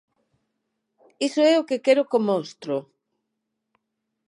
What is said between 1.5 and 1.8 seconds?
é o